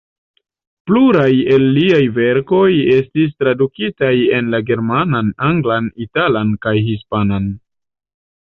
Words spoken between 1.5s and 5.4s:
el liaj verkoj estis tradukitaj en la germanan,